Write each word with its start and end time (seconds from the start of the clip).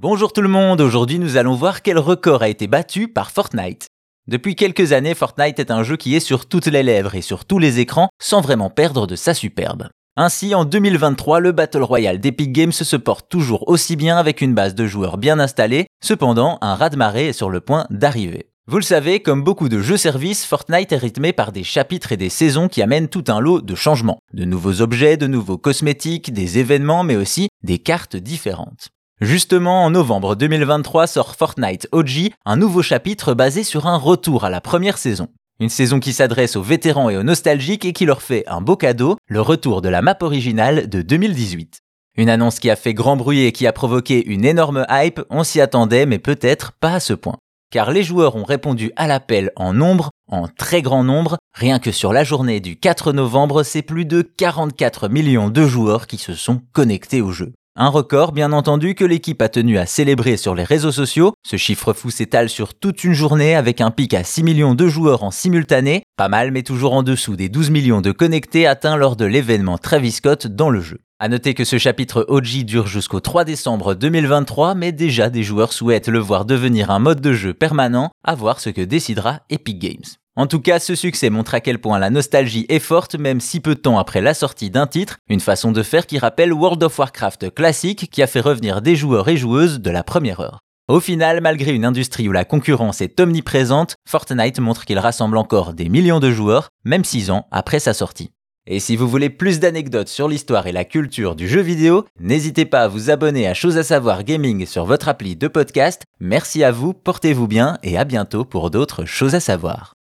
Bonjour 0.00 0.32
tout 0.32 0.42
le 0.42 0.48
monde, 0.48 0.80
aujourd'hui 0.80 1.18
nous 1.18 1.36
allons 1.38 1.56
voir 1.56 1.82
quel 1.82 1.98
record 1.98 2.42
a 2.42 2.48
été 2.48 2.68
battu 2.68 3.08
par 3.08 3.32
Fortnite. 3.32 3.88
Depuis 4.28 4.54
quelques 4.54 4.92
années, 4.92 5.16
Fortnite 5.16 5.58
est 5.58 5.72
un 5.72 5.82
jeu 5.82 5.96
qui 5.96 6.14
est 6.14 6.20
sur 6.20 6.46
toutes 6.46 6.68
les 6.68 6.84
lèvres 6.84 7.16
et 7.16 7.20
sur 7.20 7.44
tous 7.44 7.58
les 7.58 7.80
écrans 7.80 8.08
sans 8.22 8.40
vraiment 8.40 8.70
perdre 8.70 9.08
de 9.08 9.16
sa 9.16 9.34
superbe. 9.34 9.88
Ainsi, 10.14 10.54
en 10.54 10.64
2023, 10.64 11.40
le 11.40 11.50
Battle 11.50 11.82
Royale 11.82 12.20
d'Epic 12.20 12.52
Games 12.52 12.70
se 12.70 12.94
porte 12.94 13.28
toujours 13.28 13.68
aussi 13.68 13.96
bien 13.96 14.16
avec 14.18 14.40
une 14.40 14.54
base 14.54 14.76
de 14.76 14.86
joueurs 14.86 15.18
bien 15.18 15.40
installée, 15.40 15.88
cependant 16.00 16.58
un 16.60 16.76
raz-de-marée 16.76 17.30
est 17.30 17.32
sur 17.32 17.50
le 17.50 17.60
point 17.60 17.84
d'arriver. 17.90 18.50
Vous 18.68 18.78
le 18.78 18.84
savez, 18.84 19.18
comme 19.18 19.42
beaucoup 19.42 19.68
de 19.68 19.80
jeux-services, 19.80 20.44
Fortnite 20.44 20.92
est 20.92 20.96
rythmé 20.96 21.32
par 21.32 21.50
des 21.50 21.64
chapitres 21.64 22.12
et 22.12 22.16
des 22.16 22.28
saisons 22.28 22.68
qui 22.68 22.82
amènent 22.82 23.08
tout 23.08 23.24
un 23.26 23.40
lot 23.40 23.62
de 23.62 23.74
changements. 23.74 24.20
De 24.32 24.44
nouveaux 24.44 24.80
objets, 24.80 25.16
de 25.16 25.26
nouveaux 25.26 25.58
cosmétiques, 25.58 26.32
des 26.32 26.58
événements, 26.58 27.02
mais 27.02 27.16
aussi 27.16 27.48
des 27.64 27.80
cartes 27.80 28.14
différentes. 28.14 28.90
Justement, 29.20 29.84
en 29.84 29.90
novembre 29.90 30.36
2023 30.36 31.08
sort 31.08 31.34
Fortnite 31.34 31.88
OG, 31.90 32.30
un 32.44 32.56
nouveau 32.56 32.82
chapitre 32.82 33.34
basé 33.34 33.64
sur 33.64 33.88
un 33.88 33.96
retour 33.96 34.44
à 34.44 34.50
la 34.50 34.60
première 34.60 34.96
saison. 34.96 35.26
Une 35.58 35.70
saison 35.70 35.98
qui 35.98 36.12
s'adresse 36.12 36.54
aux 36.54 36.62
vétérans 36.62 37.10
et 37.10 37.16
aux 37.16 37.24
nostalgiques 37.24 37.84
et 37.84 37.92
qui 37.92 38.06
leur 38.06 38.22
fait 38.22 38.44
un 38.46 38.60
beau 38.60 38.76
cadeau, 38.76 39.16
le 39.26 39.40
retour 39.40 39.82
de 39.82 39.88
la 39.88 40.02
map 40.02 40.16
originale 40.20 40.88
de 40.88 41.02
2018. 41.02 41.80
Une 42.16 42.30
annonce 42.30 42.60
qui 42.60 42.70
a 42.70 42.76
fait 42.76 42.94
grand 42.94 43.16
bruit 43.16 43.44
et 43.44 43.50
qui 43.50 43.66
a 43.66 43.72
provoqué 43.72 44.24
une 44.24 44.44
énorme 44.44 44.86
hype, 44.88 45.20
on 45.30 45.42
s'y 45.42 45.60
attendait 45.60 46.06
mais 46.06 46.20
peut-être 46.20 46.70
pas 46.78 46.92
à 46.92 47.00
ce 47.00 47.12
point. 47.12 47.38
Car 47.72 47.90
les 47.90 48.04
joueurs 48.04 48.36
ont 48.36 48.44
répondu 48.44 48.92
à 48.94 49.08
l'appel 49.08 49.50
en 49.56 49.72
nombre, 49.72 50.10
en 50.30 50.46
très 50.46 50.80
grand 50.80 51.02
nombre, 51.02 51.38
rien 51.54 51.80
que 51.80 51.90
sur 51.90 52.12
la 52.12 52.22
journée 52.22 52.60
du 52.60 52.78
4 52.78 53.12
novembre, 53.12 53.64
c'est 53.64 53.82
plus 53.82 54.04
de 54.04 54.22
44 54.22 55.08
millions 55.08 55.50
de 55.50 55.66
joueurs 55.66 56.06
qui 56.06 56.18
se 56.18 56.34
sont 56.34 56.62
connectés 56.72 57.20
au 57.20 57.32
jeu. 57.32 57.52
Un 57.80 57.90
record, 57.90 58.32
bien 58.32 58.50
entendu, 58.50 58.96
que 58.96 59.04
l'équipe 59.04 59.40
a 59.40 59.48
tenu 59.48 59.78
à 59.78 59.86
célébrer 59.86 60.36
sur 60.36 60.56
les 60.56 60.64
réseaux 60.64 60.90
sociaux. 60.90 61.34
Ce 61.46 61.54
chiffre 61.54 61.92
fou 61.92 62.10
s'étale 62.10 62.48
sur 62.48 62.74
toute 62.74 63.04
une 63.04 63.12
journée 63.12 63.54
avec 63.54 63.80
un 63.80 63.92
pic 63.92 64.14
à 64.14 64.24
6 64.24 64.42
millions 64.42 64.74
de 64.74 64.88
joueurs 64.88 65.22
en 65.22 65.30
simultané. 65.30 66.02
Pas 66.16 66.28
mal, 66.28 66.50
mais 66.50 66.64
toujours 66.64 66.92
en 66.92 67.04
dessous 67.04 67.36
des 67.36 67.48
12 67.48 67.70
millions 67.70 68.00
de 68.00 68.10
connectés 68.10 68.66
atteints 68.66 68.96
lors 68.96 69.14
de 69.14 69.26
l'événement 69.26 69.78
Travis 69.78 70.10
Scott 70.10 70.48
dans 70.48 70.70
le 70.70 70.80
jeu. 70.80 70.98
À 71.20 71.28
noter 71.28 71.54
que 71.54 71.62
ce 71.62 71.78
chapitre 71.78 72.26
OG 72.26 72.64
dure 72.64 72.88
jusqu'au 72.88 73.20
3 73.20 73.44
décembre 73.44 73.94
2023, 73.94 74.74
mais 74.74 74.90
déjà 74.90 75.30
des 75.30 75.44
joueurs 75.44 75.72
souhaitent 75.72 76.08
le 76.08 76.18
voir 76.18 76.46
devenir 76.46 76.90
un 76.90 76.98
mode 76.98 77.20
de 77.20 77.32
jeu 77.32 77.54
permanent, 77.54 78.10
à 78.24 78.34
voir 78.34 78.58
ce 78.58 78.70
que 78.70 78.82
décidera 78.82 79.42
Epic 79.50 79.78
Games. 79.78 80.16
En 80.38 80.46
tout 80.46 80.60
cas, 80.60 80.78
ce 80.78 80.94
succès 80.94 81.30
montre 81.30 81.54
à 81.54 81.60
quel 81.60 81.80
point 81.80 81.98
la 81.98 82.10
nostalgie 82.10 82.64
est 82.68 82.78
forte 82.78 83.16
même 83.16 83.40
si 83.40 83.58
peu 83.58 83.74
de 83.74 83.80
temps 83.80 83.98
après 83.98 84.20
la 84.20 84.34
sortie 84.34 84.70
d'un 84.70 84.86
titre, 84.86 85.16
une 85.28 85.40
façon 85.40 85.72
de 85.72 85.82
faire 85.82 86.06
qui 86.06 86.16
rappelle 86.16 86.52
World 86.52 86.80
of 86.84 86.96
Warcraft 86.96 87.52
classique 87.52 88.08
qui 88.08 88.22
a 88.22 88.28
fait 88.28 88.38
revenir 88.38 88.80
des 88.80 88.94
joueurs 88.94 89.28
et 89.28 89.36
joueuses 89.36 89.80
de 89.80 89.90
la 89.90 90.04
première 90.04 90.38
heure. 90.38 90.60
Au 90.86 91.00
final, 91.00 91.40
malgré 91.40 91.74
une 91.74 91.84
industrie 91.84 92.28
où 92.28 92.32
la 92.32 92.44
concurrence 92.44 93.00
est 93.00 93.18
omniprésente, 93.18 93.96
Fortnite 94.08 94.60
montre 94.60 94.84
qu'il 94.84 95.00
rassemble 95.00 95.38
encore 95.38 95.74
des 95.74 95.88
millions 95.88 96.20
de 96.20 96.30
joueurs, 96.30 96.68
même 96.84 97.02
6 97.02 97.32
ans 97.32 97.48
après 97.50 97.80
sa 97.80 97.92
sortie. 97.92 98.30
Et 98.68 98.78
si 98.78 98.94
vous 98.94 99.08
voulez 99.08 99.30
plus 99.30 99.58
d'anecdotes 99.58 100.06
sur 100.06 100.28
l'histoire 100.28 100.68
et 100.68 100.72
la 100.72 100.84
culture 100.84 101.34
du 101.34 101.48
jeu 101.48 101.62
vidéo, 101.62 102.04
n'hésitez 102.20 102.64
pas 102.64 102.82
à 102.82 102.88
vous 102.88 103.10
abonner 103.10 103.48
à 103.48 103.54
Chose 103.54 103.76
à 103.76 103.82
savoir 103.82 104.22
gaming 104.22 104.66
sur 104.66 104.84
votre 104.84 105.08
appli 105.08 105.34
de 105.34 105.48
podcast. 105.48 106.04
Merci 106.20 106.62
à 106.62 106.70
vous, 106.70 106.92
portez-vous 106.94 107.48
bien 107.48 107.78
et 107.82 107.98
à 107.98 108.04
bientôt 108.04 108.44
pour 108.44 108.70
d'autres 108.70 109.04
choses 109.04 109.34
à 109.34 109.40
savoir. 109.40 109.97